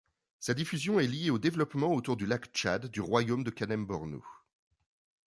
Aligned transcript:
Sa 0.39 0.55
diffusion 0.55 0.99
est 0.99 1.05
liée 1.05 1.29
au 1.29 1.37
développement 1.37 1.93
autour 1.93 2.17
du 2.17 2.25
lac 2.25 2.47
Tchad 2.51 2.87
du 2.87 3.01
royaume 3.01 3.43
du 3.43 3.51
Kanem-Bornou. 3.51 4.25